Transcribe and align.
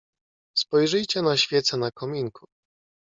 "Spojrzyjcie 0.57 1.21
na 1.21 1.37
świece 1.37 1.77
na 1.77 1.91
kominku." 1.91 2.45